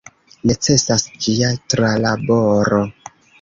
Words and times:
Necesas 0.51 1.05
ĝia 1.25 1.51
tralaboro. 1.75 2.81